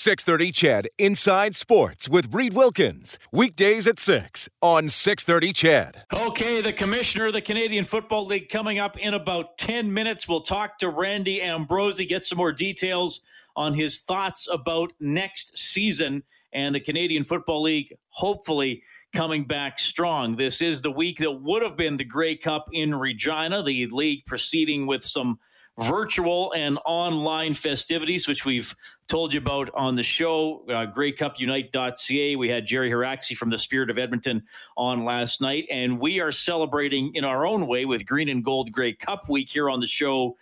[0.00, 3.18] 630 Ched Inside Sports with Reed Wilkins.
[3.32, 6.26] Weekdays at 6 on 630 Ched.
[6.26, 10.26] Okay, the commissioner of the Canadian Football League coming up in about 10 minutes.
[10.26, 13.20] We'll talk to Randy Ambrosie, get some more details
[13.56, 16.22] on his thoughts about next season
[16.54, 18.82] and the Canadian Football League hopefully
[19.12, 20.34] coming back strong.
[20.34, 24.24] This is the week that would have been the Grey Cup in Regina, the league
[24.24, 25.38] proceeding with some
[25.82, 28.74] virtual and online festivities, which we've
[29.08, 32.36] told you about on the show, uh, greycupunite.ca.
[32.36, 34.42] We had Jerry Haraxi from the Spirit of Edmonton
[34.76, 38.72] on last night, and we are celebrating in our own way with Green and Gold
[38.72, 40.36] Grey Cup Week here on the show.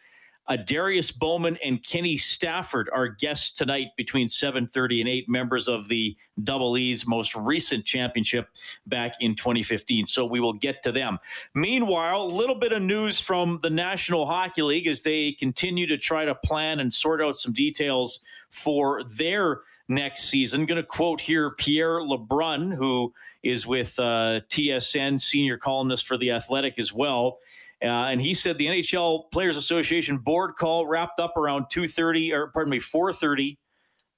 [0.49, 5.89] Uh, Darius Bowman and Kenny Stafford are guests tonight between 7:30 and 8 members of
[5.89, 8.49] the Double E's most recent championship
[8.87, 10.07] back in 2015.
[10.07, 11.19] So we will get to them.
[11.55, 15.99] Meanwhile, a little bit of news from the National Hockey League as they continue to
[15.99, 20.67] try to plan and sort out some details for their next season.
[20.67, 23.13] Going to quote here Pierre LeBrun, who
[23.43, 27.39] is with uh, TSN, senior columnist for The Athletic as well.
[27.83, 32.49] Uh, and he said the NHL Players Association board call wrapped up around 2.30, or
[32.49, 33.57] pardon me, 4.30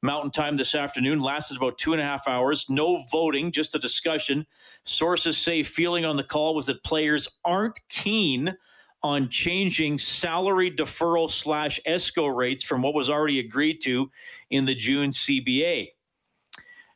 [0.03, 1.21] Mountain Time this afternoon.
[1.21, 2.67] Lasted about two and a half hours.
[2.71, 4.47] No voting, just a discussion.
[4.85, 8.57] Sources say feeling on the call was that players aren't keen
[9.03, 14.11] on changing salary deferral slash escrow rates from what was already agreed to
[14.51, 15.89] in the June CBA.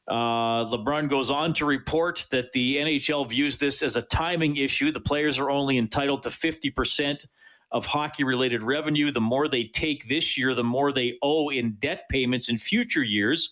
[0.06, 4.92] Uh, LeBrun goes on to report that the NHL views this as a timing issue.
[4.92, 7.24] The players are only entitled to 50%
[7.72, 9.10] of hockey related revenue.
[9.10, 13.02] The more they take this year, the more they owe in debt payments in future
[13.02, 13.50] years,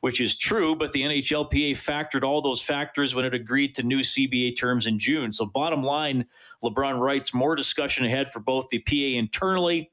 [0.00, 0.76] which is true.
[0.76, 4.98] But the NHLPA factored all those factors when it agreed to new CBA terms in
[4.98, 5.32] June.
[5.32, 6.26] So, bottom line,
[6.62, 9.90] LeBrun writes more discussion ahead for both the PA internally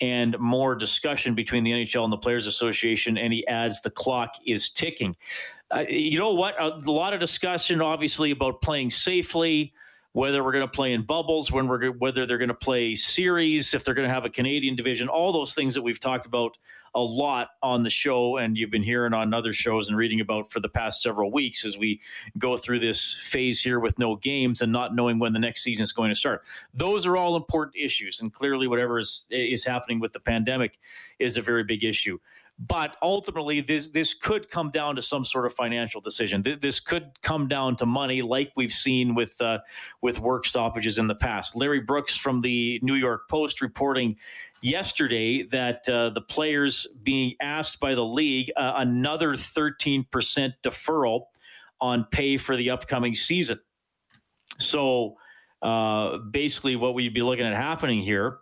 [0.00, 3.18] and more discussion between the NHL and the Players Association.
[3.18, 5.16] And he adds the clock is ticking.
[5.70, 6.60] Uh, you know what?
[6.60, 9.72] A lot of discussion, obviously, about playing safely,
[10.12, 13.74] whether we're going to play in bubbles, when we're whether they're going to play series,
[13.74, 16.56] if they're going to have a Canadian division, all those things that we've talked about
[16.94, 20.50] a lot on the show, and you've been hearing on other shows and reading about
[20.50, 22.00] for the past several weeks as we
[22.38, 25.82] go through this phase here with no games and not knowing when the next season
[25.82, 26.42] is going to start.
[26.74, 30.78] Those are all important issues, and clearly, whatever is is happening with the pandemic
[31.18, 32.18] is a very big issue.
[32.58, 36.42] But ultimately, this this could come down to some sort of financial decision.
[36.42, 39.60] This could come down to money, like we've seen with uh,
[40.02, 41.54] with work stoppages in the past.
[41.54, 44.16] Larry Brooks from the New York Post reporting
[44.62, 50.06] yesterday that uh, the players being asked by the league uh, another 13%
[50.62, 51.22] deferral
[51.80, 53.58] on pay for the upcoming season.
[54.58, 55.16] So
[55.62, 58.38] uh, basically, what we'd be looking at happening here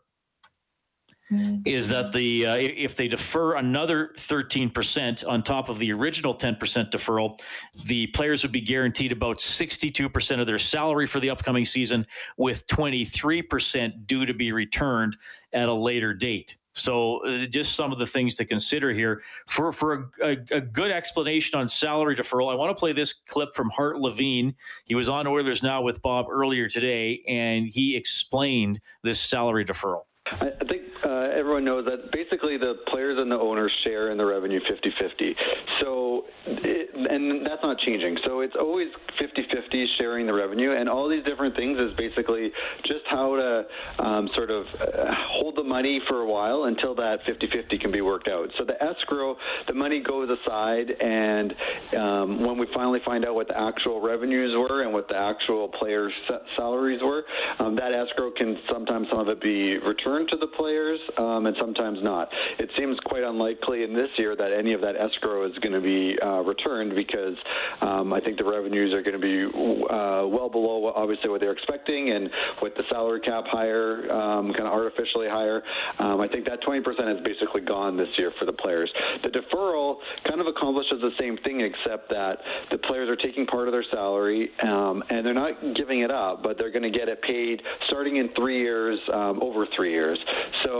[1.30, 6.58] is that the uh, if they defer another 13% on top of the original 10%
[6.90, 7.40] deferral,
[7.84, 12.06] the players would be guaranteed about 62% of their salary for the upcoming season,
[12.36, 15.16] with 23% due to be returned
[15.52, 16.56] at a later date.
[16.74, 19.22] So, uh, just some of the things to consider here.
[19.46, 23.14] For for a, a, a good explanation on salary deferral, I want to play this
[23.14, 24.54] clip from Hart Levine.
[24.84, 30.02] He was on Oilers Now with Bob earlier today, and he explained this salary deferral.
[30.26, 34.18] I I think uh, everyone knows that basically the players and the owners share in
[34.18, 35.36] the revenue 50 50.
[35.80, 38.18] So, it, and that's not changing.
[38.24, 40.72] So it's always 50 50 sharing the revenue.
[40.72, 42.50] And all these different things is basically
[42.84, 47.18] just how to um, sort of uh, hold the money for a while until that
[47.26, 48.48] 50 50 can be worked out.
[48.58, 49.36] So the escrow,
[49.66, 50.90] the money goes aside.
[51.00, 51.54] And
[51.98, 55.68] um, when we finally find out what the actual revenues were and what the actual
[55.68, 56.12] players'
[56.56, 57.24] salaries were,
[57.58, 60.46] um, that escrow can sometimes some of it be returned to the
[60.86, 62.28] players um, and sometimes not.
[62.58, 65.80] It seems quite unlikely in this year that any of that escrow is going to
[65.80, 67.36] be uh, returned because
[67.80, 71.52] um, I think the revenues are going to be uh, well below obviously what they're
[71.52, 72.30] expecting, and
[72.62, 75.62] with the salary cap higher, um, kind of artificially higher,
[75.98, 76.80] um, I think that 20%
[77.16, 78.90] is basically gone this year for the players.
[79.22, 79.96] The deferral
[80.28, 82.38] kind of accomplishes the same thing, except that
[82.70, 86.42] the players are taking part of their salary um, and they're not giving it up,
[86.42, 90.18] but they're going to get it paid starting in three years, um, over three years.
[90.64, 90.75] So,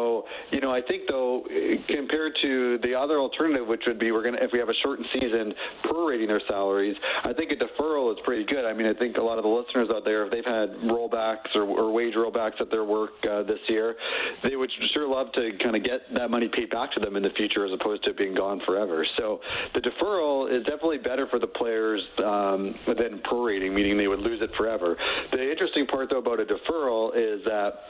[0.50, 1.44] you know, I think though,
[1.88, 4.78] compared to the other alternative, which would be we're going to, if we have a
[4.82, 5.54] shortened season,
[5.84, 8.64] prorating their salaries, I think a deferral is pretty good.
[8.64, 11.54] I mean, I think a lot of the listeners out there, if they've had rollbacks
[11.54, 13.96] or, or wage rollbacks at their work uh, this year,
[14.42, 17.22] they would sure love to kind of get that money paid back to them in
[17.22, 19.06] the future as opposed to it being gone forever.
[19.16, 19.40] So
[19.74, 24.42] the deferral is definitely better for the players um, than prorating, meaning they would lose
[24.42, 24.96] it forever.
[25.32, 27.84] The interesting part, though, about a deferral is that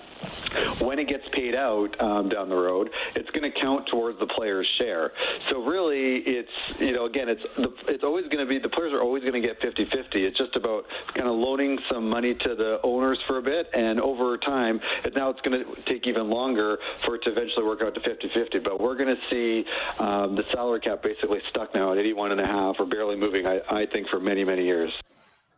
[0.81, 4.27] when it gets paid out um, down the road, it's going to count towards the
[4.27, 5.13] player's share.
[5.51, 8.93] So really, it's you know again, it's the, it's always going to be the players
[8.93, 10.15] are always going to get 50-50.
[10.15, 10.85] It's just about
[11.15, 15.15] kind of loaning some money to the owners for a bit, and over time, and
[15.15, 18.63] now it's going to take even longer for it to eventually work out to 50-50.
[18.65, 19.65] But we're going to see
[19.99, 23.47] um, the salary cap basically stuck now at 81 and a half, or barely moving.
[23.47, 24.93] I, I think for many many years.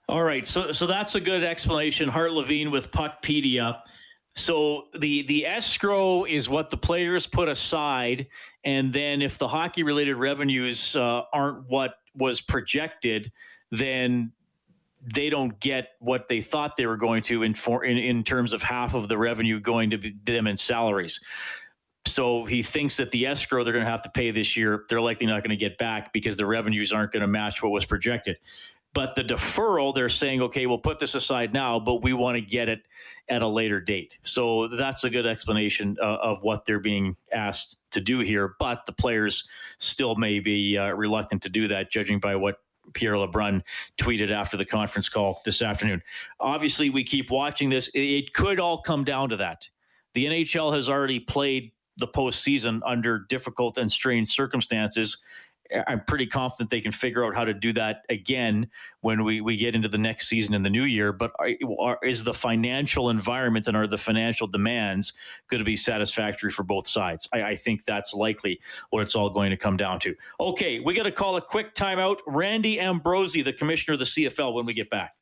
[0.08, 2.08] All right, so so that's a good explanation.
[2.08, 3.82] Hart Levine with Puckpedia.
[4.38, 8.28] So the the escrow is what the players put aside,
[8.64, 13.32] and then if the hockey related revenues uh, aren't what was projected,
[13.72, 14.32] then
[15.02, 18.52] they don't get what they thought they were going to in for in, in terms
[18.52, 21.20] of half of the revenue going to them in salaries.
[22.06, 25.00] So he thinks that the escrow they're going to have to pay this year, they're
[25.00, 27.84] likely not going to get back because the revenues aren't going to match what was
[27.84, 28.38] projected.
[28.94, 32.40] But the deferral, they're saying, okay, we'll put this aside now, but we want to
[32.40, 32.80] get it
[33.28, 34.18] at a later date.
[34.22, 38.54] So that's a good explanation uh, of what they're being asked to do here.
[38.58, 39.46] But the players
[39.78, 42.56] still may be uh, reluctant to do that, judging by what
[42.94, 43.62] Pierre LeBrun
[44.00, 46.02] tweeted after the conference call this afternoon.
[46.40, 47.90] Obviously, we keep watching this.
[47.94, 49.68] It could all come down to that.
[50.14, 55.18] The NHL has already played the postseason under difficult and strange circumstances
[55.86, 58.68] I'm pretty confident they can figure out how to do that again
[59.00, 61.12] when we, we get into the next season in the new year.
[61.12, 61.32] But
[61.78, 65.12] are, is the financial environment and are the financial demands
[65.48, 67.28] going to be satisfactory for both sides?
[67.32, 68.60] I, I think that's likely
[68.90, 70.14] what it's all going to come down to.
[70.40, 72.18] Okay, we got to call a quick timeout.
[72.26, 75.14] Randy Ambrosie, the commissioner of the CFL, when we get back.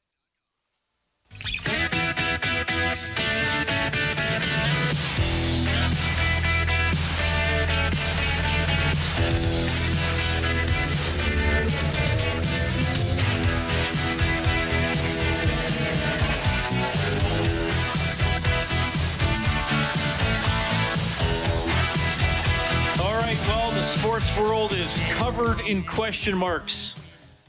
[24.26, 26.94] Sports world is covered in question marks.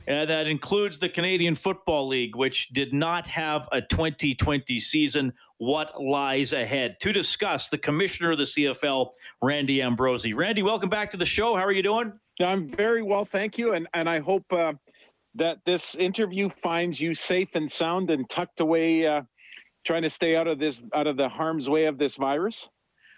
[0.05, 5.33] And that includes the Canadian Football League, which did not have a 2020 season.
[5.57, 6.97] What lies ahead?
[7.01, 9.09] To discuss, the commissioner of the CFL,
[9.41, 10.33] Randy Ambrosie.
[10.33, 11.55] Randy, welcome back to the show.
[11.55, 12.13] How are you doing?
[12.41, 13.73] I'm very well, thank you.
[13.73, 14.73] And, and I hope uh,
[15.35, 19.23] that this interview finds you safe and sound and tucked away, uh,
[19.85, 22.69] trying to stay out of this, out of the harm's way of this virus.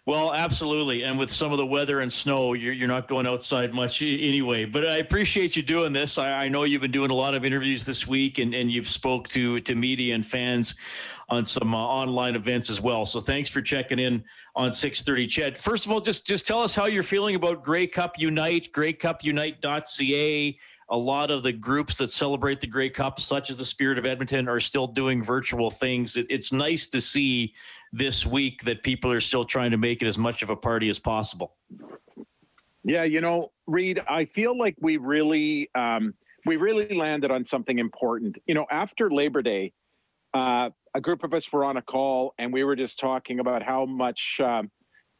[0.09, 1.03] Well, absolutely.
[1.03, 4.65] And with some of the weather and snow, you're, you're not going outside much anyway.
[4.65, 6.17] But I appreciate you doing this.
[6.17, 8.87] I, I know you've been doing a lot of interviews this week and, and you've
[8.89, 10.73] spoke to, to media and fans
[11.29, 13.05] on some uh, online events as well.
[13.05, 14.23] So thanks for checking in
[14.55, 15.59] on 630 Ched.
[15.59, 20.59] First of all, just, just tell us how you're feeling about Grey Cup Unite, greycupunite.ca.
[20.91, 24.07] A lot of the groups that celebrate the Grey Cup, such as the Spirit of
[24.07, 26.17] Edmonton, are still doing virtual things.
[26.17, 27.53] It, it's nice to see
[27.91, 30.89] this week that people are still trying to make it as much of a party
[30.89, 31.55] as possible.
[32.83, 36.13] Yeah, you know, Reed, I feel like we really um,
[36.45, 38.37] we really landed on something important.
[38.47, 39.73] You know, after Labor Day,
[40.33, 43.63] uh, a group of us were on a call and we were just talking about
[43.63, 44.71] how much um,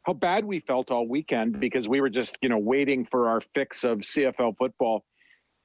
[0.04, 3.42] how bad we felt all weekend because we were just you know waiting for our
[3.54, 5.04] fix of CFL football.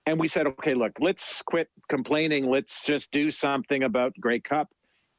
[0.06, 2.50] And we said, okay, look, let's quit complaining.
[2.50, 4.68] Let's just do something about Grey Cup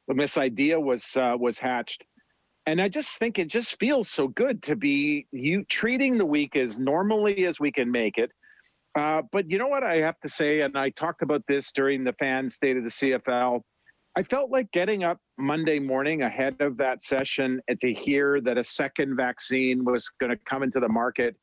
[0.06, 2.04] when this idea was uh, was hatched.
[2.68, 6.56] And I just think it just feels so good to be you treating the week
[6.56, 8.32] as normally as we can make it.
[8.98, 12.02] Uh, but you know what I have to say, and I talked about this during
[12.02, 13.60] the fan state of the CFL.
[14.16, 18.56] I felt like getting up Monday morning ahead of that session and to hear that
[18.56, 21.36] a second vaccine was going to come into the market.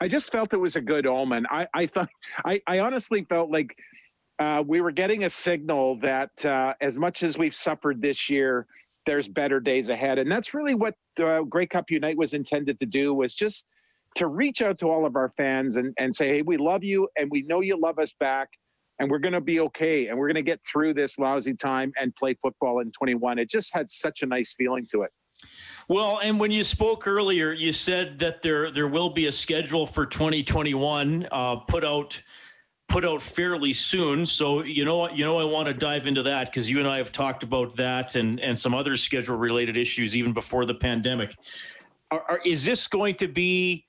[0.00, 1.46] I just felt it was a good omen.
[1.50, 2.08] I, I thought
[2.46, 3.76] I, I honestly felt like
[4.38, 8.66] uh, we were getting a signal that uh, as much as we've suffered this year,
[9.06, 12.86] there's better days ahead, and that's really what uh, Grey Cup Unite was intended to
[12.86, 13.14] do.
[13.14, 13.66] Was just
[14.16, 17.08] to reach out to all of our fans and and say, hey, we love you,
[17.16, 18.48] and we know you love us back.
[19.00, 21.92] and we're going to be okay and we're going to get through this lousy time
[22.00, 23.40] and play football in 21.
[23.40, 25.10] It just had such a nice feeling to it.
[25.88, 29.86] Well, and when you spoke earlier, you said that there there will be a schedule
[29.86, 32.22] for 2021 uh, put out
[32.88, 34.26] put out fairly soon.
[34.26, 36.98] So you know you know I want to dive into that because you and I
[36.98, 41.34] have talked about that and and some other schedule related issues even before the pandemic.
[42.10, 43.86] Are, are, is this going to be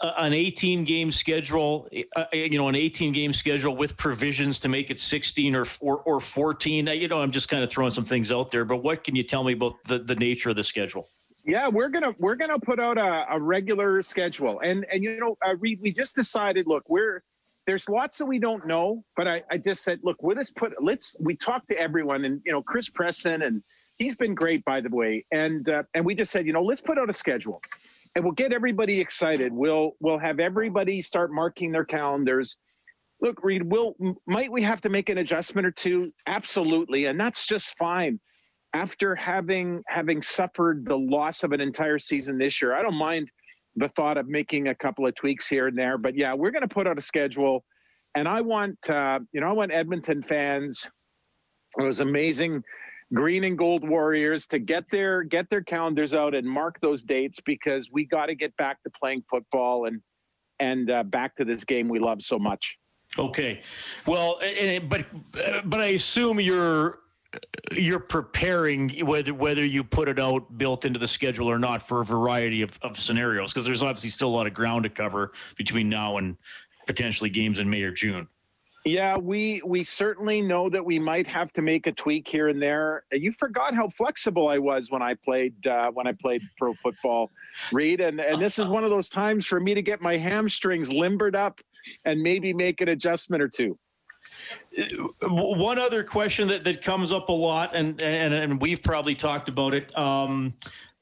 [0.00, 4.90] an 18 game schedule, uh, you know, an 18 game schedule with provisions to make
[4.90, 6.86] it 16 or or, or 14.
[6.88, 9.22] You know, I'm just kind of throwing some things out there, but what can you
[9.22, 11.08] tell me about the, the nature of the schedule?
[11.46, 15.36] Yeah, we're gonna we're gonna put out a, a regular schedule, and and you know,
[15.46, 16.66] uh, we we just decided.
[16.66, 17.22] Look, we're
[17.66, 21.16] there's lots that we don't know, but I, I just said, look, let's put let's
[21.20, 23.62] we talked to everyone, and you know, Chris Presson, and
[23.98, 26.80] he's been great by the way, and uh, and we just said, you know, let's
[26.80, 27.60] put out a schedule
[28.14, 29.52] and we'll get everybody excited.
[29.52, 32.58] We'll we'll have everybody start marking their calendars.
[33.20, 36.12] Look, Reed, will might we have to make an adjustment or two?
[36.26, 38.20] Absolutely, and that's just fine.
[38.72, 43.30] After having having suffered the loss of an entire season this year, I don't mind
[43.76, 45.98] the thought of making a couple of tweaks here and there.
[45.98, 47.64] But yeah, we're going to put out a schedule,
[48.14, 50.88] and I want uh, you know I want Edmonton fans.
[51.78, 52.62] those amazing
[53.12, 57.40] green and gold warriors to get their get their calendars out and mark those dates
[57.40, 60.00] because we got to get back to playing football and
[60.60, 62.76] and uh, back to this game we love so much.
[63.18, 63.62] Okay,
[64.06, 64.40] well,
[64.88, 65.04] but
[65.64, 66.98] but I assume you're
[67.72, 72.00] you're preparing whether whether you put it out built into the schedule or not for
[72.00, 75.32] a variety of, of scenarios because there's obviously still a lot of ground to cover
[75.56, 76.36] between now and
[76.86, 78.28] potentially games in May or June.
[78.86, 82.60] Yeah, we we certainly know that we might have to make a tweak here and
[82.60, 83.04] there.
[83.12, 87.30] You forgot how flexible I was when I played uh, when I played pro football,
[87.72, 90.92] Reed, and and this is one of those times for me to get my hamstrings
[90.92, 91.62] limbered up
[92.04, 93.78] and maybe make an adjustment or two.
[95.22, 99.48] One other question that, that comes up a lot, and, and and we've probably talked
[99.48, 99.96] about it.
[99.96, 100.54] Um,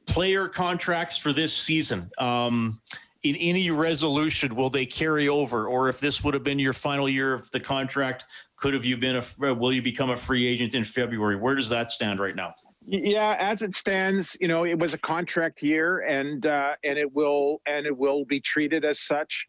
[0.06, 2.10] player contracts for this season.
[2.18, 2.80] Um,
[3.22, 7.08] in any resolution will they carry over or if this would have been your final
[7.08, 8.24] year of the contract
[8.56, 11.68] could have you been a will you become a free agent in february where does
[11.68, 12.52] that stand right now
[12.86, 17.12] yeah as it stands you know it was a contract year and uh, and it
[17.12, 19.46] will and it will be treated as such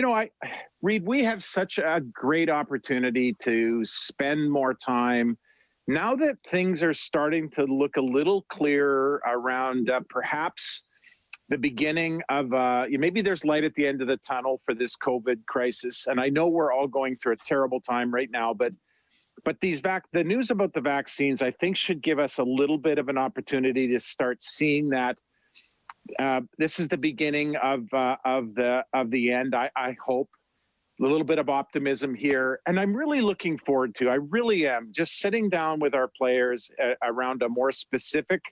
[0.00, 0.30] you know i
[0.80, 5.36] reed we have such a great opportunity to spend more time
[5.88, 10.84] now that things are starting to look a little clearer around uh, perhaps
[11.50, 14.96] the beginning of uh, maybe there's light at the end of the tunnel for this
[14.96, 16.06] COVID crisis.
[16.06, 18.72] And I know we're all going through a terrible time right now, but
[19.44, 22.78] but these vac the news about the vaccines, I think, should give us a little
[22.78, 25.16] bit of an opportunity to start seeing that
[26.18, 29.54] uh, this is the beginning of uh, of the of the end.
[29.54, 30.28] I, I hope
[31.00, 34.08] a little bit of optimism here, and I'm really looking forward to.
[34.08, 38.42] I really am just sitting down with our players uh, around a more specific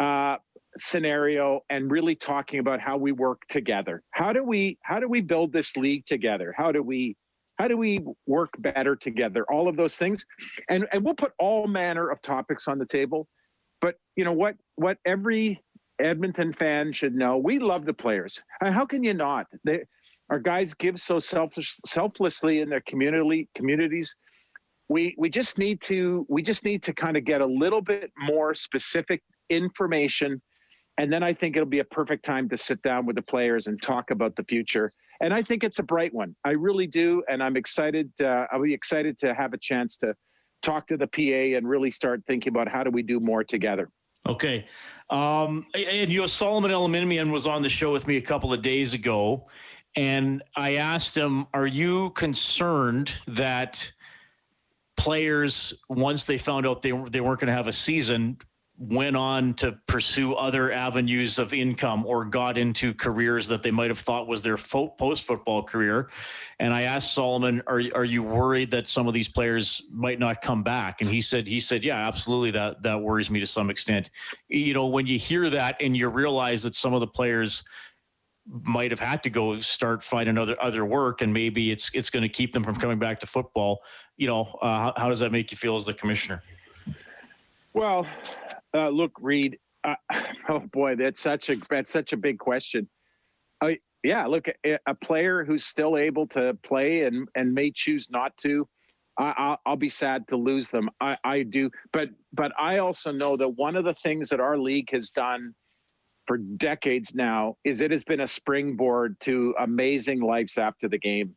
[0.00, 0.36] uh,
[0.76, 4.02] scenario and really talking about how we work together.
[4.10, 6.54] How do we how do we build this league together?
[6.56, 7.16] How do we
[7.58, 9.44] how do we work better together?
[9.50, 10.24] All of those things.
[10.68, 13.28] And and we'll put all manner of topics on the table.
[13.80, 15.62] But you know what what every
[15.98, 18.38] Edmonton fans should know, we love the players.
[18.60, 19.46] How can you not?
[19.64, 19.82] They,
[20.30, 24.14] our guys give so selfish, selflessly in their community communities.
[24.88, 28.10] We we just need to we just need to kind of get a little bit
[28.18, 30.40] more specific information
[30.98, 33.66] and then I think it'll be a perfect time to sit down with the players
[33.66, 34.92] and talk about the future.
[35.20, 36.34] And I think it's a bright one.
[36.44, 37.22] I really do.
[37.28, 38.10] And I'm excited.
[38.20, 40.14] Uh, I'll be excited to have a chance to
[40.62, 43.88] talk to the PA and really start thinking about how do we do more together.
[44.28, 44.66] Okay.
[45.12, 48.62] Um, and you know, Solomon Elimimian was on the show with me a couple of
[48.62, 49.46] days ago.
[49.94, 53.92] And I asked him, Are you concerned that
[54.96, 58.38] players, once they found out they, they weren't going to have a season,
[58.90, 63.90] went on to pursue other avenues of income or got into careers that they might
[63.90, 66.10] have thought was their fo- post football career.
[66.58, 70.42] And I asked Solomon, are, are you worried that some of these players might not
[70.42, 71.00] come back?
[71.00, 72.50] And he said, he said, yeah, absolutely.
[72.50, 74.10] That, that worries me to some extent.
[74.48, 77.62] You know, when you hear that and you realize that some of the players
[78.48, 82.24] might have had to go start finding other, other work and maybe it's, it's going
[82.24, 83.78] to keep them from coming back to football.
[84.16, 86.42] You know, uh, how, how does that make you feel as the commissioner?
[87.74, 88.06] Well,
[88.74, 89.58] uh, look, Reed.
[89.84, 89.94] Uh,
[90.48, 92.88] oh boy, that's such a that's such a big question.
[93.60, 98.08] Uh, yeah, look, a, a, player who's still able to play and and may choose
[98.10, 98.68] not to.
[99.18, 100.88] I, will be sad to lose them.
[101.00, 104.58] I, I do, but but I also know that one of the things that our
[104.58, 105.54] league has done
[106.26, 111.34] for decades now is it has been a springboard to amazing lives after the game.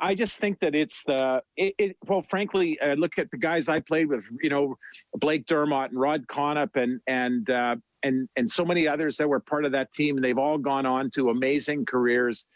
[0.00, 3.68] I just think that it's the it, it well, frankly, uh, look at the guys
[3.68, 4.76] I played with, you know,
[5.16, 9.40] Blake Dermott and Rod Connop and and uh, and and so many others that were
[9.40, 12.46] part of that team, and they've all gone on to amazing careers.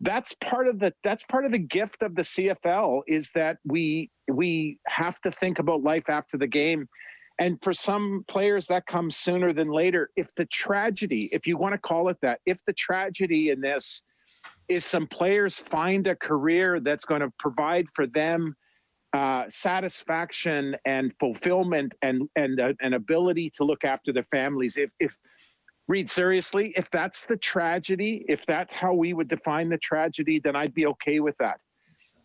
[0.00, 4.10] That's part of the that's part of the gift of the CFL is that we
[4.28, 6.88] we have to think about life after the game.
[7.38, 10.10] And for some players, that comes sooner than later.
[10.16, 14.02] If the tragedy, if you want to call it that, if the tragedy in this
[14.68, 18.54] is some players find a career that's going to provide for them
[19.12, 24.76] uh, satisfaction and fulfillment and and uh, an ability to look after their families.
[24.76, 25.14] If if
[25.88, 30.56] Reed seriously, if that's the tragedy, if that's how we would define the tragedy, then
[30.56, 31.60] I'd be okay with that,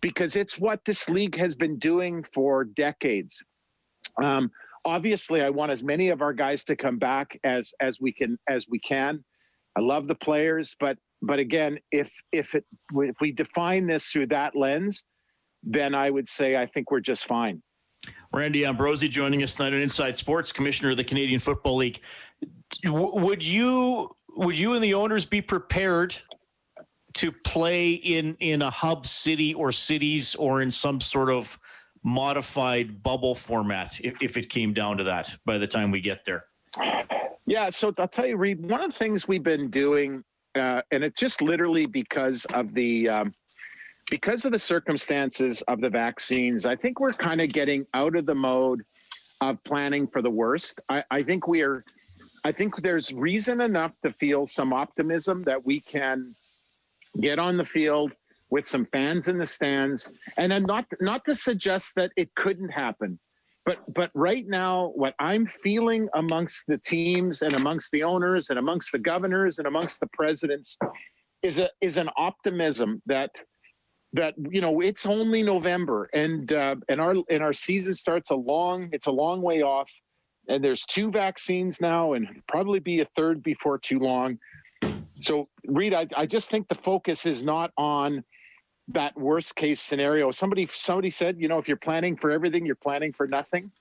[0.02, 3.44] because it's what this league has been doing for decades.
[4.22, 4.50] Um,
[4.84, 8.38] obviously, I want as many of our guys to come back as as we can
[8.50, 9.24] as we can.
[9.78, 14.28] I love the players, but but again, if if it if we define this through
[14.28, 15.04] that lens,
[15.64, 17.62] then I would say I think we're just fine.
[18.34, 22.02] Randy Ambrosie joining us tonight on Inside Sports, Commissioner of the Canadian Football League.
[22.86, 26.16] Would you would you and the owners be prepared
[27.14, 31.60] to play in in a hub city or cities or in some sort of
[32.04, 36.26] modified bubble format if, if it came down to that by the time we get
[36.26, 36.46] there?
[37.46, 38.66] Yeah, so I'll tell you, Reed.
[38.66, 40.24] One of the things we've been doing
[40.56, 43.34] uh, and it's just literally because of the um,
[44.10, 46.66] because of the circumstances of the vaccines.
[46.66, 48.82] I think we're kind of getting out of the mode
[49.40, 50.82] of planning for the worst.
[50.90, 51.84] I, I think we are.
[52.44, 56.34] I think there's reason enough to feel some optimism that we can
[57.20, 58.14] get on the field
[58.50, 62.70] with some fans in the stands, and I'm not not to suggest that it couldn't
[62.70, 63.20] happen
[63.72, 68.60] but but right now what i'm feeling amongst the teams and amongst the owners and
[68.60, 70.78] amongst the governors and amongst the presidents
[71.44, 73.32] is a is an optimism that
[74.14, 78.36] that you know it's only november and uh, and our and our season starts a
[78.36, 79.92] long it's a long way off.
[80.50, 84.40] And there's two vaccines now and probably be a third before too long.
[85.22, 88.24] So reed I, I just think the focus is not on
[88.90, 90.32] that worst case scenario.
[90.32, 93.72] Somebody somebody said, you know, if you're planning for everything, you're planning for nothing.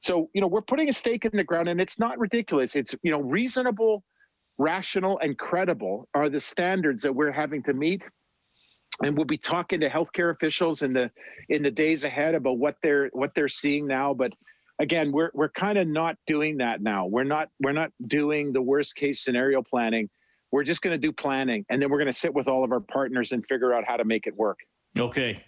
[0.00, 2.76] So, you know, we're putting a stake in the ground and it's not ridiculous.
[2.76, 4.04] It's, you know, reasonable,
[4.58, 8.06] rational, and credible are the standards that we're having to meet.
[9.02, 11.10] And we'll be talking to healthcare officials in the
[11.48, 14.14] in the days ahead about what they're what they're seeing now.
[14.14, 14.32] But
[14.78, 17.06] again, we're we're kind of not doing that now.
[17.06, 20.08] We're not we're not doing the worst case scenario planning
[20.54, 22.70] we're just going to do planning, and then we're going to sit with all of
[22.70, 24.60] our partners and figure out how to make it work.
[24.96, 25.42] Okay.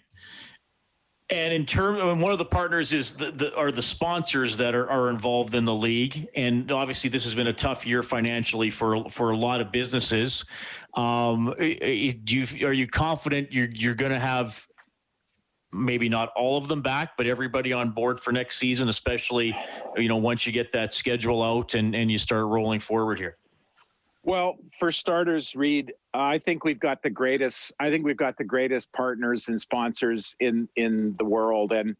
[1.29, 4.75] And in terms, of, one of the partners is the, the, are the sponsors that
[4.75, 8.69] are, are involved in the league, and obviously this has been a tough year financially
[8.69, 10.43] for for a lot of businesses.
[10.93, 11.65] Um, do
[12.25, 14.67] you, are you confident you're you're going to have
[15.71, 19.55] maybe not all of them back, but everybody on board for next season, especially
[19.95, 23.37] you know once you get that schedule out and and you start rolling forward here?
[24.27, 27.71] Well, for starters, Reed, I think we've got the greatest.
[27.79, 31.95] I think we've got the greatest partners and sponsors in in the world, and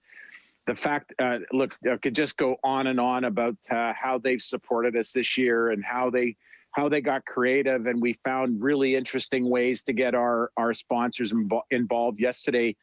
[0.66, 1.14] the fact.
[1.20, 5.14] Uh, look, I could just go on and on about uh, how they've supported us
[5.14, 6.36] this year and how they
[6.72, 11.32] how they got creative, and we found really interesting ways to get our our sponsors
[11.72, 12.20] involved.
[12.20, 12.76] Yesterday,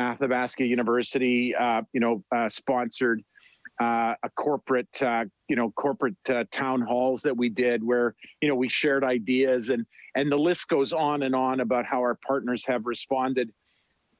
[0.00, 3.22] Athabasca University, uh, you know, uh, sponsored
[3.80, 8.48] uh, a corporate, uh, you know, corporate uh, town halls that we did where, you
[8.48, 9.86] know, we shared ideas and,
[10.16, 13.52] and the list goes on and on about how our partners have responded.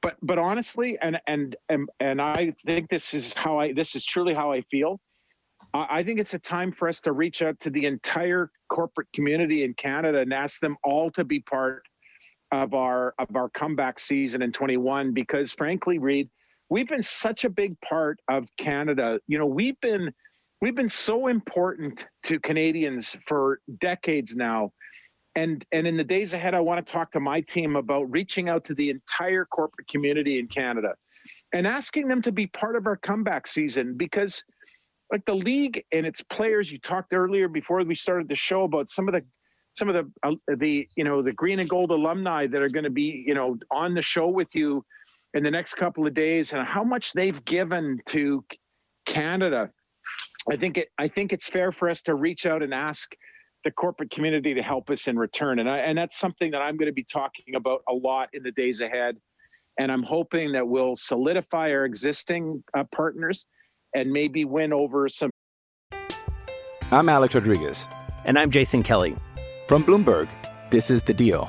[0.01, 4.07] But, but honestly, and, and, and, and I think this is how I, this is
[4.07, 5.01] truly how I feel.
[5.75, 9.64] I think it's a time for us to reach out to the entire corporate community
[9.64, 11.83] in Canada and ask them all to be part
[12.53, 16.31] of our of our comeback season in 21 because frankly Reed
[16.70, 19.20] we've been such a big part of Canada.
[19.26, 20.12] You know, we've been
[20.61, 24.72] we've been so important to Canadians for decades now.
[25.35, 28.48] And and in the days ahead, I want to talk to my team about reaching
[28.48, 30.94] out to the entire corporate community in Canada
[31.54, 34.44] and asking them to be part of our comeback season because
[35.12, 38.90] like the league and its players you talked earlier before we started the show about
[38.90, 39.22] some of the
[39.76, 42.85] some of the uh, the you know the green and gold alumni that are going
[42.85, 44.85] to be you know on the show with you
[45.38, 48.44] in the next couple of days and how much they've given to
[49.07, 49.70] Canada.
[50.51, 53.14] I think it I think it's fair for us to reach out and ask
[53.64, 55.61] the corporate community to help us in return.
[55.61, 58.42] And I, and that's something that I'm going to be talking about a lot in
[58.42, 59.16] the days ahead.
[59.79, 63.46] And I'm hoping that we'll solidify our existing uh, partners
[63.94, 65.31] and maybe win over some.
[66.90, 67.88] I'm Alex Rodriguez.
[68.24, 69.16] And I'm Jason Kelly.
[69.68, 70.29] From Bloomberg,
[70.70, 71.48] this is The Deal.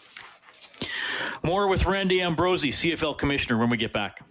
[1.43, 4.21] More with Randy Ambrosie, CFL Commissioner, when we get back.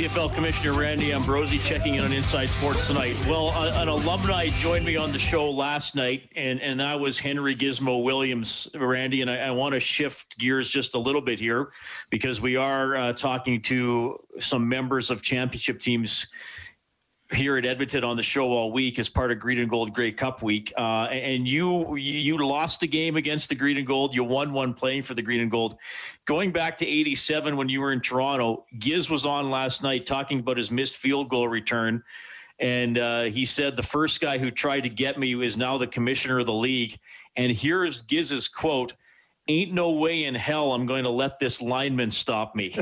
[0.00, 3.14] CFL Commissioner Randy Ambrosie checking in on Inside Sports tonight.
[3.26, 7.54] Well, an alumni joined me on the show last night, and, and that was Henry
[7.54, 9.20] Gizmo Williams, Randy.
[9.20, 11.70] And I, I want to shift gears just a little bit here
[12.08, 16.28] because we are uh, talking to some members of championship teams
[17.32, 20.12] here at Edmonton on the show all week as part of Green and Gold Grey
[20.12, 20.72] Cup week.
[20.76, 24.14] Uh, and you you lost a game against the Green and Gold.
[24.14, 25.76] You won one playing for the Green and Gold.
[26.24, 30.40] Going back to 87 when you were in Toronto, Giz was on last night talking
[30.40, 32.02] about his missed field goal return.
[32.58, 35.86] And uh, he said the first guy who tried to get me is now the
[35.86, 36.98] commissioner of the league.
[37.36, 38.94] And here's Giz's quote
[39.50, 42.72] Ain't no way in hell I'm going to let this lineman stop me.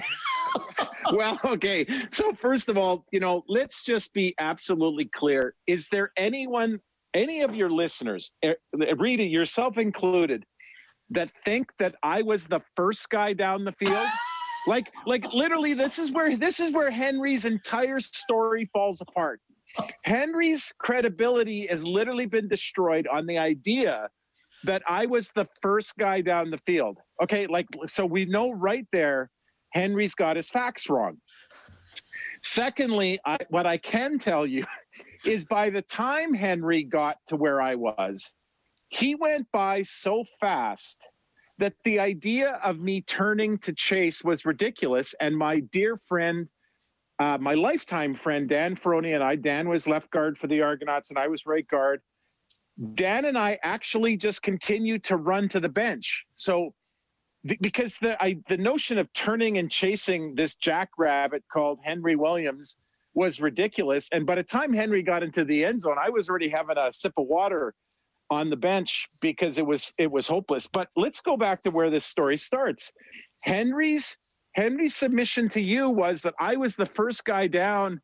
[1.13, 1.87] well, okay.
[2.11, 5.55] So first of all, you know, let's just be absolutely clear.
[5.67, 6.79] Is there anyone,
[7.15, 8.53] any of your listeners, eh,
[8.99, 10.45] Rita, yourself included,
[11.09, 14.07] that think that I was the first guy down the field?
[14.67, 19.41] like, like literally, this is where this is where Henry's entire story falls apart.
[20.05, 24.11] Henry's credibility has literally been destroyed on the idea
[24.65, 26.99] that I was the first guy down the field.
[27.23, 29.31] Okay, like so we know right there
[29.73, 31.19] Henry's got his facts wrong.
[32.43, 34.65] Secondly, I, what I can tell you
[35.27, 38.33] is by the time Henry got to where I was,
[38.89, 41.07] he went by so fast
[41.59, 45.15] that the idea of me turning to chase was ridiculous.
[45.21, 46.49] And my dear friend,
[47.19, 51.11] uh, my lifetime friend, Dan Ferrone, and I, Dan was left guard for the Argonauts
[51.11, 52.01] and I was right guard.
[52.95, 56.25] Dan and I actually just continued to run to the bench.
[56.35, 56.75] So
[57.61, 62.77] because the I, the notion of turning and chasing this jackrabbit called Henry Williams
[63.15, 64.09] was ridiculous.
[64.13, 66.93] And by the time Henry got into the end zone, I was already having a
[66.93, 67.75] sip of water
[68.31, 70.67] on the bench because it was it was hopeless.
[70.67, 72.93] But let's go back to where this story starts.
[73.43, 74.17] Henry's
[74.55, 78.01] Henry's submission to you was that I was the first guy down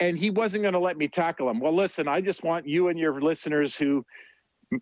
[0.00, 1.60] and he wasn't going to let me tackle him.
[1.60, 4.04] Well, listen, I just want you and your listeners who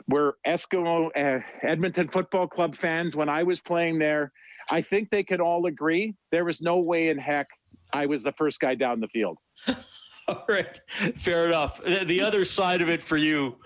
[0.06, 4.32] were Eskimo uh, Edmonton Football Club fans when I was playing there.
[4.70, 7.48] I think they could all agree there was no way in heck
[7.92, 9.38] I was the first guy down the field.
[10.36, 10.78] All right,
[11.14, 11.82] fair enough.
[11.82, 13.56] The other side of it for you,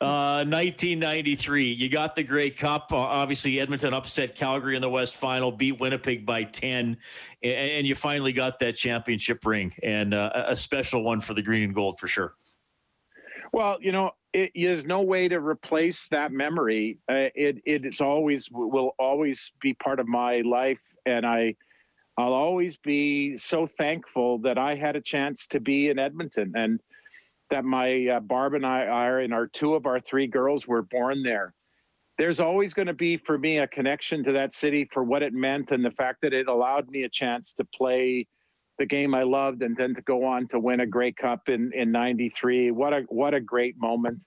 [0.00, 2.92] uh, 1993, you got the Grey Cup.
[2.92, 6.96] Uh, obviously, Edmonton upset Calgary in the West Final, beat Winnipeg by 10,
[7.42, 11.64] and, you finally got that championship ring, and uh, a special one for the Green
[11.64, 12.34] and Gold for sure.
[13.52, 16.98] Well, you know, it, there's no way to replace that memory.
[17.10, 21.56] Uh, it it's always will always be part of my life, and I
[22.18, 26.80] I'll always be so thankful that I had a chance to be in Edmonton and
[27.50, 30.82] that my uh, Barb and I are and our two of our three girls were
[30.82, 31.54] born there.
[32.18, 35.32] There's always going to be for me a connection to that city for what it
[35.32, 38.26] meant and the fact that it allowed me a chance to play
[38.78, 41.72] the game I loved and then to go on to win a Grey Cup in
[41.72, 42.70] in 93.
[42.70, 44.18] What a what a great moment.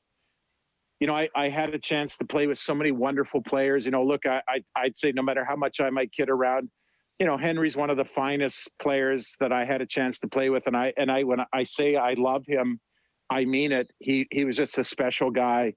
[0.99, 3.85] You know, I, I had a chance to play with so many wonderful players.
[3.85, 6.69] You know, look, I, I I'd say no matter how much I might kid around,
[7.19, 10.49] you know, Henry's one of the finest players that I had a chance to play
[10.49, 10.67] with.
[10.67, 12.79] And I and I when I say I love him,
[13.29, 13.91] I mean it.
[13.99, 15.73] He he was just a special guy.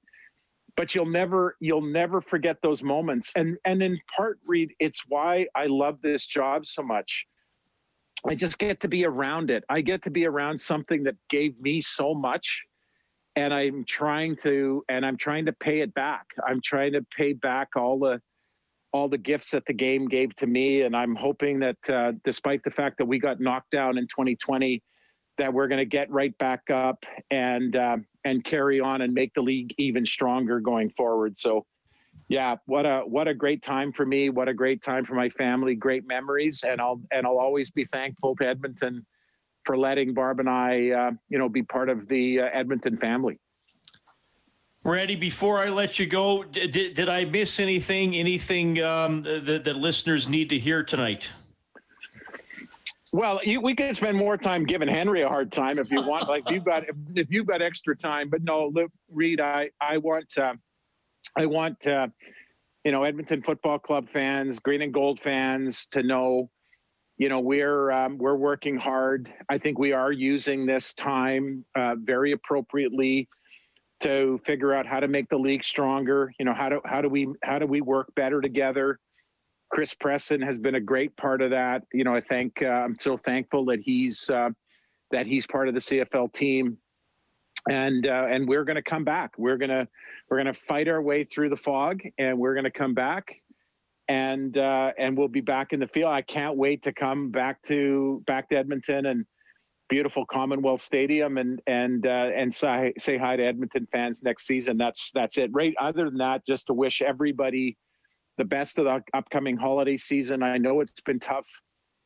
[0.77, 3.31] But you'll never you'll never forget those moments.
[3.37, 7.27] And and in part, Reed, it's why I love this job so much.
[8.29, 9.63] I just get to be around it.
[9.69, 12.65] I get to be around something that gave me so much.
[13.37, 16.27] And I'm trying to and I'm trying to pay it back.
[16.45, 18.21] I'm trying to pay back all the
[18.93, 20.83] all the gifts that the game gave to me.
[20.83, 24.83] And I'm hoping that uh, despite the fact that we got knocked down in 2020,
[25.37, 29.33] that we're going to get right back up and uh, and carry on and make
[29.35, 31.37] the league even stronger going forward.
[31.37, 31.65] So,
[32.29, 34.31] yeah, what a what a great time for me.
[34.31, 35.75] What a great time for my family.
[35.75, 39.07] Great memories, and I'll and I'll always be thankful to Edmonton
[39.65, 43.39] for letting Barb and I, uh, you know, be part of the uh, Edmonton family.
[44.89, 48.17] Randy, before I let you go, did, did I miss anything?
[48.17, 51.31] Anything um, that, that listeners need to hear tonight?
[53.13, 56.27] Well, you, we can spend more time giving Henry a hard time if you want.
[56.27, 59.99] like you've got if, if you've got extra time, but no, look, Reed, I I
[59.99, 60.55] want uh,
[61.37, 62.09] I want uh,
[62.85, 66.51] you know Edmonton Football Club fans, Green and Gold fans to know,
[67.19, 69.31] you know, we're um, we're working hard.
[69.51, 73.29] I think we are using this time uh, very appropriately
[74.01, 76.33] to figure out how to make the league stronger.
[76.39, 78.99] You know, how do how do we how do we work better together?
[79.71, 81.85] Chris Presson has been a great part of that.
[81.93, 84.51] You know, I think uh, I'm so thankful that he's uh,
[85.11, 86.79] that he's part of the CFL team,
[87.71, 89.33] and uh, and we're going to come back.
[89.37, 89.87] We're gonna
[90.31, 93.37] we're gonna fight our way through the fog, and we're going to come back,
[94.09, 96.13] and uh, and we'll be back in the field.
[96.13, 99.27] I can't wait to come back to back to Edmonton and
[99.89, 104.77] beautiful Commonwealth Stadium and and uh, and say say hi to Edmonton fans next season.
[104.77, 105.51] That's that's it.
[105.53, 105.75] Right.
[105.81, 107.77] Other than that, just to wish everybody
[108.39, 110.43] the best of the upcoming holiday season.
[110.43, 111.47] I know it's been tough.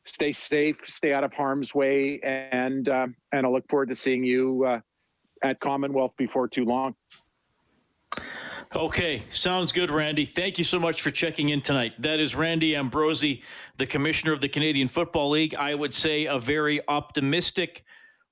[0.04, 4.24] Stay safe, stay out of harm's way, and uh, and I look forward to seeing
[4.24, 4.80] you uh,
[5.44, 6.94] at Commonwealth before too long.
[8.74, 10.24] Okay, sounds good, Randy.
[10.24, 11.92] Thank you so much for checking in tonight.
[11.98, 13.42] That is Randy Ambrosie,
[13.76, 15.54] the commissioner of the Canadian Football League.
[15.54, 17.84] I would say a very optimistic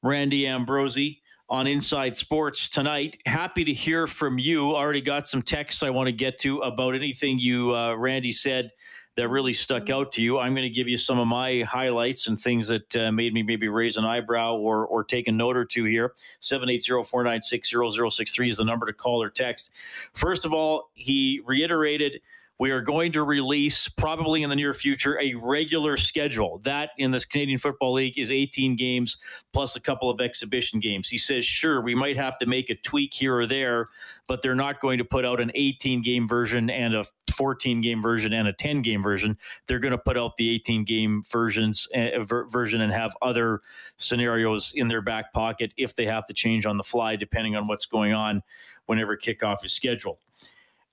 [0.02, 3.18] Randy Ambrosie on Inside Sports tonight.
[3.26, 4.74] Happy to hear from you.
[4.74, 8.70] Already got some texts I want to get to about anything you, uh, Randy, said
[9.16, 10.38] that really stuck out to you.
[10.38, 13.42] I'm going to give you some of my highlights and things that uh, made me
[13.42, 16.14] maybe raise an eyebrow or or take a note or two here.
[16.40, 19.72] 780-496-0063 is the number to call or text.
[20.12, 22.20] First of all, he reiterated–
[22.60, 26.60] we are going to release, probably in the near future, a regular schedule.
[26.62, 29.16] That in this Canadian Football League is 18 games
[29.54, 31.08] plus a couple of exhibition games.
[31.08, 33.88] He says, sure, we might have to make a tweak here or there,
[34.26, 38.02] but they're not going to put out an 18 game version and a 14 game
[38.02, 39.38] version and a 10 game version.
[39.66, 43.62] They're going to put out the 18 game versions uh, ver- version and have other
[43.96, 47.66] scenarios in their back pocket if they have to change on the fly, depending on
[47.66, 48.42] what's going on
[48.84, 50.18] whenever kickoff is scheduled.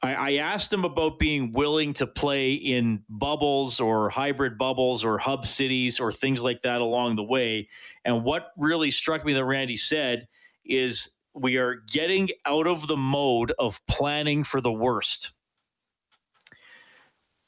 [0.01, 5.17] I, I asked him about being willing to play in bubbles or hybrid bubbles or
[5.17, 7.69] hub cities or things like that along the way.
[8.05, 10.27] And what really struck me that Randy said
[10.65, 15.31] is we are getting out of the mode of planning for the worst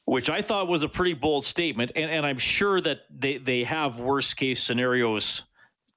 [0.09, 1.91] which I thought was a pretty bold statement.
[1.95, 5.43] And, and I'm sure that they, they have worst case scenarios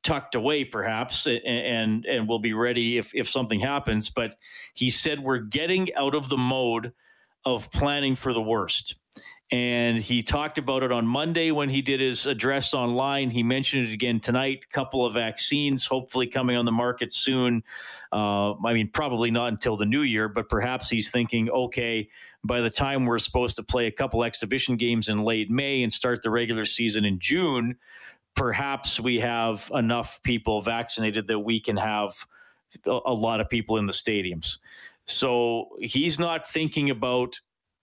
[0.03, 4.37] tucked away perhaps and and, will be ready if, if something happens but
[4.75, 6.93] he said we're getting out of the mode
[7.45, 8.97] of planning for the worst
[9.53, 13.29] and he talked about it on Monday when he did his address online.
[13.29, 14.71] He mentioned it again tonight.
[14.71, 17.63] Couple of vaccines, hopefully coming on the market soon.
[18.11, 22.09] Uh, I mean, probably not until the new year, but perhaps he's thinking, okay,
[22.43, 25.93] by the time we're supposed to play a couple exhibition games in late May and
[25.93, 27.77] start the regular season in June,
[28.35, 32.11] perhaps we have enough people vaccinated that we can have
[32.87, 34.59] a, lot of people in the stadiums.
[35.07, 37.39] So he's not thinking about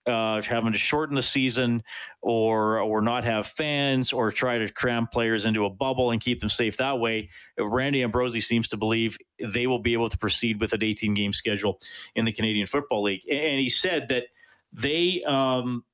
[0.06, 1.82] uh, having to shorten the season
[2.22, 6.40] or or not have fans or try to cram players into a bubble and keep
[6.40, 7.28] them safe that way.
[7.58, 11.32] Randy Ambrosie seems to believe they will be able to proceed with an 18 game
[11.32, 11.78] schedule
[12.14, 13.22] in the Canadian Football League.
[13.30, 14.24] And he said that
[14.72, 15.84] they um,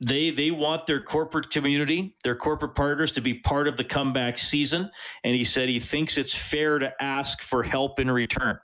[0.00, 4.38] they they want their corporate community, their corporate partners to be part of the comeback
[4.38, 4.90] season.
[5.24, 8.58] And he said he thinks it's fair to ask for help in return.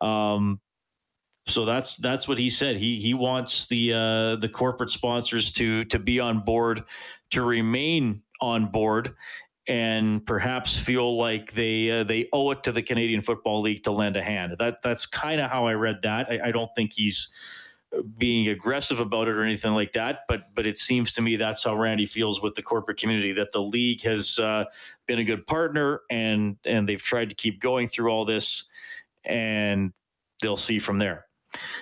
[0.00, 0.60] Um,
[1.48, 2.76] so that's that's what he said.
[2.76, 6.82] He he wants the uh, the corporate sponsors to to be on board,
[7.30, 9.14] to remain on board,
[9.66, 13.90] and perhaps feel like they uh, they owe it to the Canadian Football League to
[13.90, 14.54] lend a hand.
[14.58, 16.30] That that's kind of how I read that.
[16.30, 17.30] I, I don't think he's
[18.16, 20.20] being aggressive about it or anything like that.
[20.28, 23.52] But but it seems to me that's how Randy feels with the corporate community that
[23.52, 24.64] the league has uh,
[25.06, 28.68] been a good partner and and they've tried to keep going through all this,
[29.24, 29.92] and
[30.42, 31.26] they'll see from there.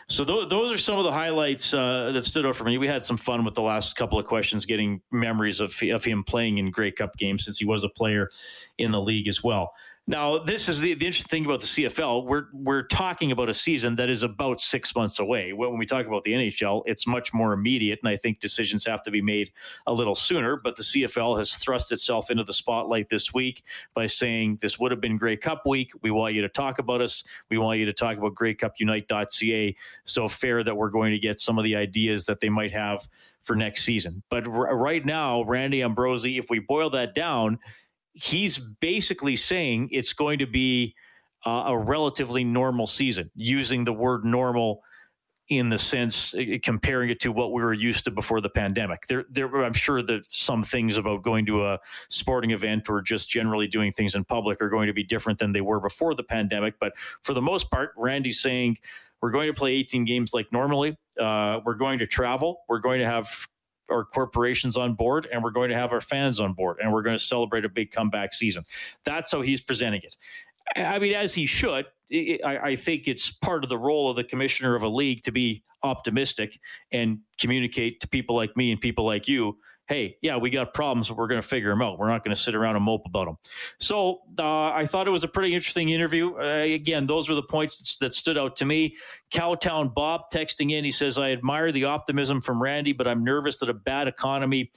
[0.09, 2.79] So th- those are some of the highlights uh, that stood out for me.
[2.79, 6.23] We had some fun with the last couple of questions, getting memories of of him
[6.23, 8.31] playing in Grey Cup games since he was a player
[8.79, 9.73] in the league as well.
[10.09, 12.27] Now, this is the, the, interesting thing about the CFL.
[12.27, 15.53] We're we're talking about a season that is about six months away.
[15.53, 19.03] When we talk about the NHL, it's much more immediate, and I think decisions have
[19.03, 19.51] to be made
[19.85, 20.57] a little sooner.
[20.57, 23.65] But the CFL has thrust itself into the spotlight this week
[23.95, 25.91] by saying this would have been Grey Cup week.
[26.03, 27.25] We want you to talk about us.
[27.51, 29.77] We want you to talk about GreyCupUnite.ca.
[30.05, 33.09] So fair that we're going to get some of the ideas that they might have
[33.43, 34.23] for next season.
[34.31, 37.59] But r- right now, Randy Ambrosie, if we boil that down
[38.17, 40.95] he's basically saying it's going to be
[41.45, 44.81] uh, a relatively normal season, using the word normal
[45.49, 49.07] in the sense uh, comparing it to what we were used to before the pandemic.
[49.07, 53.29] There, there, I'm sure that some things about going to a sporting event or just
[53.29, 56.25] generally doing things in public are going to be different than they were before the
[56.25, 56.75] pandemic.
[56.81, 58.79] But for the most part, Randy's saying
[59.21, 60.99] we're going to play 18 games like normally.
[61.21, 62.63] Uh, we're going to travel.
[62.69, 63.47] We're going to have
[63.91, 67.03] our corporations on board and we're going to have our fans on board and we're
[67.03, 68.65] going to celebrate a big comeback season.
[69.05, 70.17] That's how he's presenting it.
[70.77, 71.87] I mean, as he should.
[72.45, 75.65] I, think it's part of the role of the commissioner of a league to be
[75.83, 76.59] optimistic
[76.93, 81.09] and communicate to people like me and people like you hey, yeah, we got problems,
[81.09, 81.99] but we're going to figure them out.
[81.99, 83.39] We're not going to sit around and mope about them.
[83.79, 86.35] So uh, I thought it was a pretty interesting interview.
[86.35, 88.97] Uh, again, those were the points that stood out to me.
[89.31, 93.59] Cowtown Bob texting in, he says, I admire the optimism from Randy, but I'm nervous
[93.59, 94.73] that a bad economy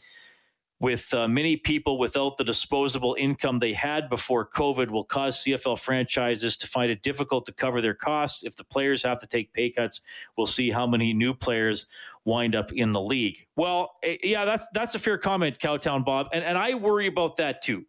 [0.79, 5.77] with uh, many people without the disposable income they had before COVID will cause CFL
[5.77, 8.43] franchises to find it difficult to cover their costs.
[8.43, 10.01] If the players have to take pay cuts,
[10.37, 11.87] we'll see how many new players
[12.25, 13.37] wind up in the league.
[13.55, 17.37] Well, eh, yeah, that's that's a fair comment, Cowtown Bob, and and I worry about
[17.37, 17.85] that too.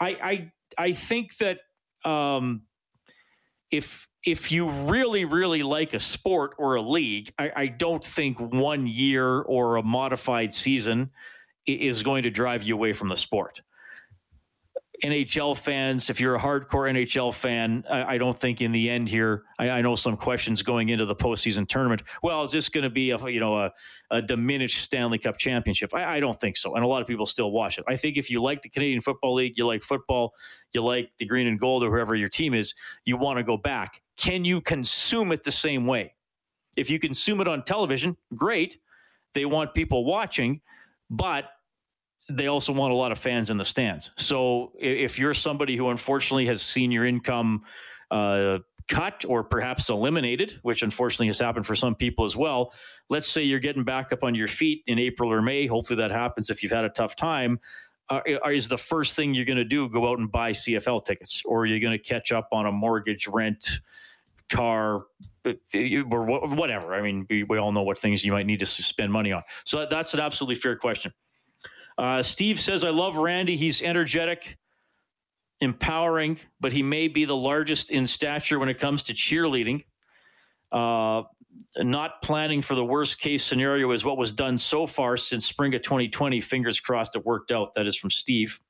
[0.00, 0.16] I
[0.78, 1.60] I I think that
[2.04, 2.62] um,
[3.70, 8.38] if if you really really like a sport or a league, I, I don't think
[8.40, 11.10] one year or a modified season
[11.66, 13.62] is going to drive you away from the sport.
[15.04, 19.08] NHL fans, if you're a hardcore NHL fan, I, I don't think in the end
[19.08, 22.02] here, I, I, know some questions going into the postseason tournament.
[22.22, 23.72] Well, is this going to be a you know a,
[24.10, 25.94] a diminished Stanley Cup championship?
[25.94, 27.84] I, I, don't think so, and a lot of people still watch it.
[27.86, 30.34] I think if you like the Canadian Football League, you like football,
[30.72, 33.56] you like the green and gold or whoever your team is, you want to go
[33.56, 34.02] back.
[34.16, 36.14] Can you consume it the same way?
[36.76, 38.78] If you consume it on television, great.
[39.34, 40.60] They want people watching,
[41.10, 41.50] but
[42.28, 44.10] they also want a lot of fans in the stands.
[44.16, 47.62] So if you're somebody who unfortunately has seen your income
[48.10, 52.72] uh, cut or perhaps eliminated, which unfortunately has happened for some people as well,
[53.08, 55.66] let's say you're getting back up on your feet in April or May.
[55.66, 57.60] Hopefully that happens if you've had a tough time.
[58.10, 61.42] Uh, is the first thing you're going to do go out and buy CFL tickets,
[61.44, 63.80] or are you going to catch up on a mortgage, rent,
[64.48, 65.04] car,
[65.44, 66.94] or whatever?
[66.94, 69.42] I mean, we, we all know what things you might need to spend money on.
[69.64, 71.12] So that's an absolutely fair question.
[71.98, 73.56] Uh, Steve says, I love Randy.
[73.56, 74.56] He's energetic,
[75.60, 79.82] empowering, but he may be the largest in stature when it comes to cheerleading.
[80.70, 81.24] Uh,
[81.78, 85.74] not planning for the worst case scenario is what was done so far since spring
[85.74, 86.40] of 2020.
[86.40, 87.70] Fingers crossed it worked out.
[87.74, 88.60] That is from Steve.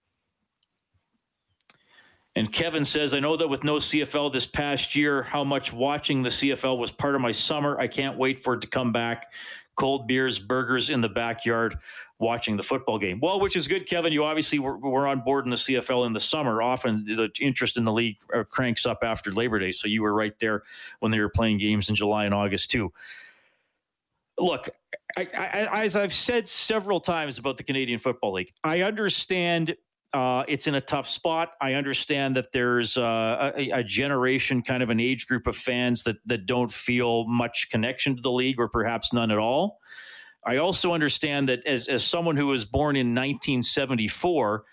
[2.34, 6.22] And Kevin says, I know that with no CFL this past year, how much watching
[6.22, 7.78] the CFL was part of my summer.
[7.78, 9.26] I can't wait for it to come back.
[9.76, 11.76] Cold beers, burgers in the backyard
[12.18, 13.20] watching the football game.
[13.20, 14.12] Well, which is good, Kevin.
[14.12, 16.61] You obviously were, were on board in the CFL in the summer.
[16.61, 19.70] Often the interest in the league uh, cranks up after Labor Day.
[19.70, 20.62] So you were right there
[21.00, 22.92] when they were playing games in July and August, too.
[24.38, 24.68] Look,
[25.16, 29.76] I, I, as I've said several times about the Canadian Football League, I understand
[30.12, 31.52] uh, it's in a tough spot.
[31.61, 36.04] I understand that there's uh, a, a, generation, kind of an age group of fans
[36.04, 39.81] that that don't feel much connection to the league, or perhaps none at all.
[40.46, 44.64] I also understand that as, as someone who was born in 1974,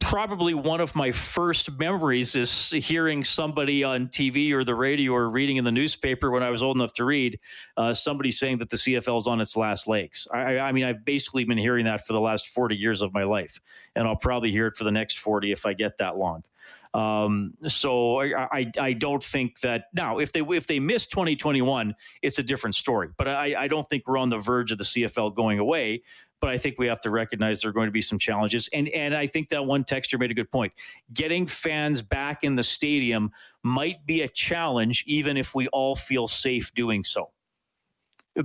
[0.00, 5.30] probably one of my first memories is hearing somebody on TV or the radio or
[5.30, 7.38] reading in the newspaper when I was old enough to read
[7.76, 10.26] uh, somebody saying that the CFL is on its last legs.
[10.32, 13.24] I, I, mean, I've basically been hearing that for the last 40 years of my
[13.24, 13.60] life,
[13.94, 16.42] and I'll probably hear it for the next 40 if I get that long.
[16.92, 21.94] Um, so I, I, I don't think that now if they if they miss 2021,
[22.22, 23.08] it's a different story.
[23.16, 26.02] But I, I don't think we're on the verge of the CFL going away.
[26.40, 28.68] But I think we have to recognize there are going to be some challenges.
[28.72, 30.72] And and I think that one texture made a good point.
[31.12, 33.30] Getting fans back in the stadium
[33.62, 37.30] might be a challenge, even if we all feel safe doing so.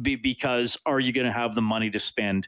[0.01, 2.47] Be, because are you going to have the money to spend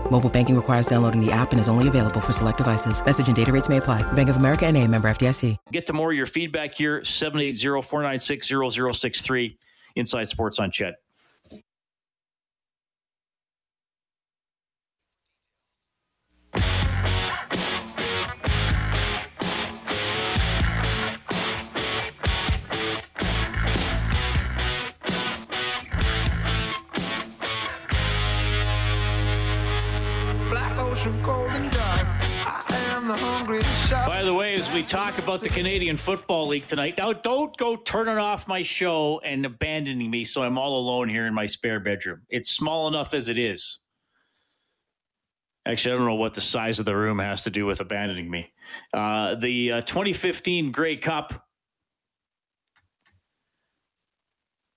[0.11, 3.01] Mobile banking requires downloading the app and is only available for select devices.
[3.05, 4.03] Message and data rates may apply.
[4.11, 5.55] Bank of America and a member FDIC.
[5.71, 9.57] Get to more of your feedback here, 780-496-0063,
[9.95, 10.95] Inside Sports on CHED.
[34.21, 37.75] By the way, as we talk about the Canadian Football League tonight, now don't go
[37.75, 41.79] turning off my show and abandoning me so I'm all alone here in my spare
[41.79, 42.21] bedroom.
[42.29, 43.79] It's small enough as it is.
[45.65, 48.29] Actually, I don't know what the size of the room has to do with abandoning
[48.29, 48.53] me.
[48.93, 51.47] Uh, the uh, 2015 Grey Cup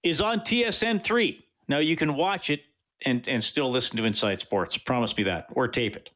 [0.03, 1.45] is on TSN 3.
[1.69, 2.63] Now you can watch it
[3.05, 4.79] and, and still listen to Inside Sports.
[4.79, 6.09] Promise me that, or tape it.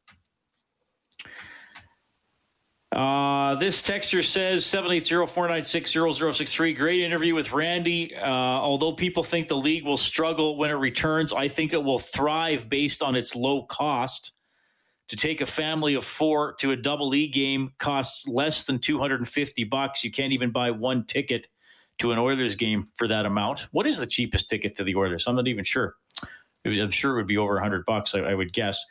[2.91, 6.75] Uh, this texture says 780-496-0063.
[6.75, 8.15] Great interview with Randy.
[8.15, 11.99] Uh, although people think the league will struggle when it returns, I think it will
[11.99, 14.33] thrive based on its low cost.
[15.09, 19.63] To take a family of four to a double E game costs less than 250
[19.63, 20.03] bucks.
[20.03, 21.47] You can't even buy one ticket
[21.97, 23.61] to an Oilers game for that amount.
[23.71, 25.25] What is the cheapest ticket to the Oilers?
[25.25, 25.95] I'm not even sure.
[26.65, 28.85] I'm sure it would be over 100 bucks, I, I would guess.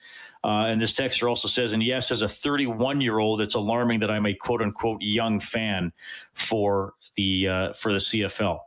[0.45, 4.01] Uh, and this texter also says, and yes, as a 31 year old, it's alarming
[4.01, 5.93] that I'm a quote unquote young fan
[6.33, 8.61] for the uh, for the CFL.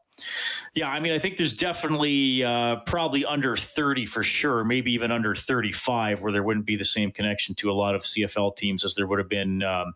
[0.75, 5.11] Yeah, I mean, I think there's definitely uh, probably under 30 for sure, maybe even
[5.11, 8.85] under 35, where there wouldn't be the same connection to a lot of CFL teams
[8.85, 9.93] as there would have been um,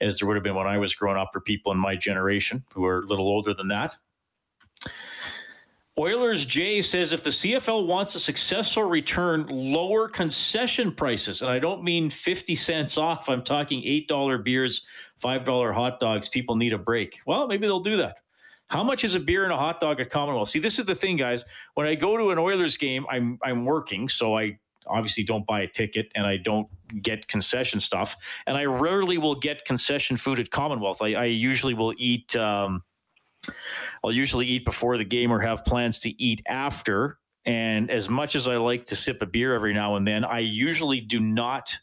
[0.00, 2.64] as there would have been when I was growing up for people in my generation
[2.74, 3.96] who are a little older than that.
[6.02, 11.42] Oilers Jay says if the CFL wants a successful return, lower concession prices.
[11.42, 13.28] And I don't mean 50 cents off.
[13.28, 14.84] I'm talking $8 beers,
[15.22, 16.28] $5 hot dogs.
[16.28, 17.20] People need a break.
[17.24, 18.18] Well, maybe they'll do that.
[18.66, 20.48] How much is a beer and a hot dog at Commonwealth?
[20.48, 21.44] See, this is the thing, guys.
[21.74, 25.60] When I go to an Oilers game, I'm I'm working, so I obviously don't buy
[25.60, 26.66] a ticket and I don't
[27.00, 28.16] get concession stuff.
[28.48, 31.00] And I rarely will get concession food at Commonwealth.
[31.00, 32.82] I, I usually will eat um,
[34.04, 37.18] I'll usually eat before the game or have plans to eat after.
[37.44, 40.40] And as much as I like to sip a beer every now and then, I
[40.40, 41.76] usually do not.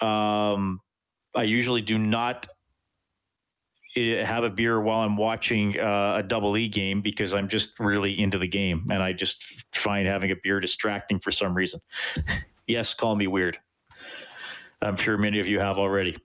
[0.00, 0.80] Um,
[1.34, 2.46] I usually do not
[3.96, 7.78] eh, have a beer while I'm watching uh, a double E game because I'm just
[7.78, 11.80] really into the game and I just find having a beer distracting for some reason.
[12.66, 13.58] yes, call me weird.
[14.82, 16.16] I'm sure many of you have already.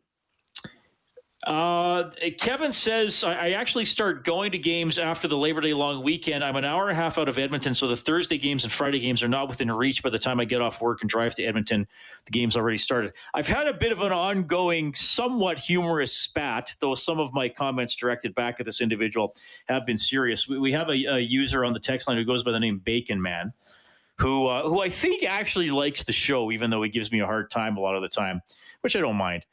[1.50, 6.44] Uh, Kevin says I, actually start going to games after the Labor Day long weekend.
[6.44, 9.00] I'm an hour and a half out of Edmonton, so the Thursday games and Friday
[9.00, 10.04] games are not within reach.
[10.04, 11.88] By the time I get off work and drive to Edmonton,
[12.26, 13.14] the game's already started.
[13.34, 17.96] I've had a bit of an ongoing, somewhat humorous spat, though some of my comments
[17.96, 19.34] directed back at this individual
[19.70, 20.48] have been serious.
[20.48, 22.78] We, we have a, a, user on the text line who goes by the name
[22.78, 23.54] Bacon Man,
[24.20, 27.26] who uh, who I think actually likes the show, even though he gives me a
[27.26, 28.42] hard time a lot of the time,
[28.82, 29.48] which I don't mind.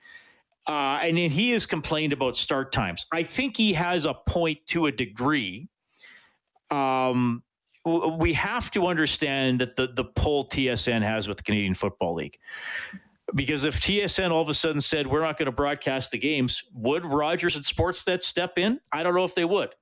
[0.67, 3.07] Uh, and he has complained about start times.
[3.13, 5.69] I think he has a point to a degree.
[6.71, 7.45] Um,
[7.85, 12.39] we have to understand that the the pull TSN has with the Canadian Football League.
[13.35, 16.63] Because if TSN all of a sudden said we're not going to broadcast the games,
[16.75, 18.81] would Rogers and Sportsnet step in?
[18.93, 19.75] I don't know if they would.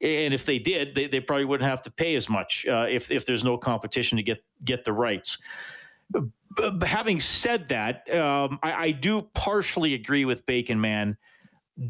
[0.00, 3.10] And if they did, they, they probably wouldn't have to pay as much uh, if
[3.10, 5.38] if there's no competition to get get the rights
[6.84, 11.16] having said that, um, I, I, do partially agree with Bacon Man.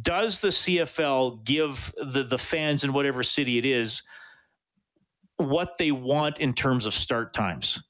[0.03, 4.03] Does the CFL give the, the fans in whatever city it is
[5.39, 7.83] what they want in terms of start times?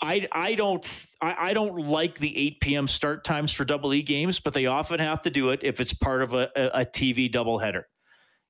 [0.00, 0.86] I, I don't
[1.20, 2.88] I, I don't like the 8 p.m.
[2.88, 5.92] start times for double E games, but they often have to do it if it's
[5.92, 7.84] part of a, a, a TV doubleheader.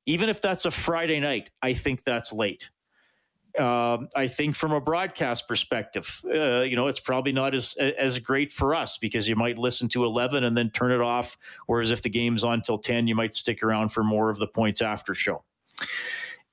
[0.07, 2.71] Even if that's a Friday night, I think that's late.
[3.59, 8.19] Um, I think from a broadcast perspective, uh, you know, it's probably not as as
[8.19, 11.39] great for us because you might listen to 11 and then turn it off.
[11.67, 14.49] Whereas if the game's on till 10, you might stick around for more of the
[14.49, 15.45] points after show.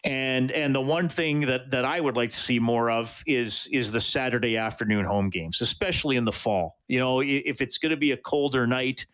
[0.03, 3.67] And and the one thing that that I would like to see more of is
[3.71, 6.77] is the Saturday afternoon home games, especially in the fall.
[6.87, 9.05] You know, if it's going to be a colder night,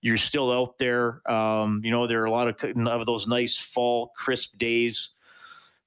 [0.00, 1.28] you're still out there.
[1.30, 5.15] Um, you know, there are a lot of, of those nice fall crisp days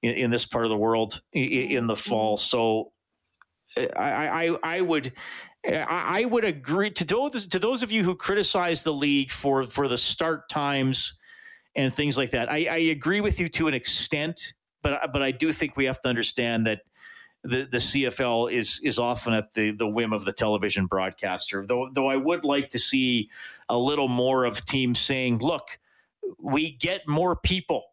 [0.01, 2.09] in, in this part of the world in, in the mm-hmm.
[2.09, 2.37] fall.
[2.37, 2.91] So
[3.77, 5.13] eh, I, I, I would.
[5.65, 9.65] Eh, I would agree to those to those of you who criticize the league for
[9.65, 11.19] for the start times
[11.75, 12.49] and things like that.
[12.49, 16.01] I, I agree with you to an extent, but but I do think we have
[16.01, 16.81] to understand that
[17.43, 21.65] the, the CFL is is often at the, the whim of the television broadcaster.
[21.65, 23.29] Though though I would like to see
[23.67, 25.79] a little more of teams saying, "Look,
[26.37, 27.83] we get more people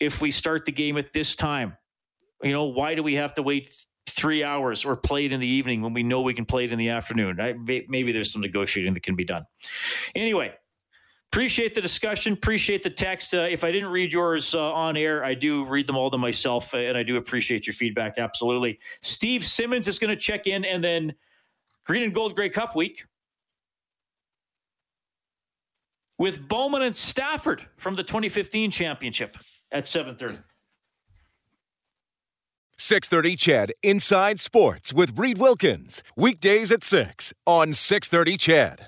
[0.00, 1.76] if we start the game at this time?
[2.42, 3.70] You know, why do we have to wait
[4.08, 6.72] three hours or play it in the evening when we know we can play it
[6.72, 7.40] in the afternoon?
[7.40, 7.54] I,
[7.88, 9.44] maybe there's some negotiating that can be done.
[10.14, 10.54] Anyway,
[11.32, 12.34] appreciate the discussion.
[12.34, 13.34] Appreciate the text.
[13.34, 16.18] Uh, if I didn't read yours uh, on air, I do read them all to
[16.18, 18.18] myself, uh, and I do appreciate your feedback.
[18.18, 18.78] Absolutely.
[19.02, 21.14] Steve Simmons is going to check in, and then
[21.84, 23.04] Green and Gold Grey Cup week
[26.18, 29.36] with Bowman and Stafford from the 2015 championship
[29.72, 30.42] at 7:30.
[32.78, 36.02] 630 CHED Inside Sports with Reed Wilkins.
[36.14, 38.84] Weekdays at 6 on 630 CHED.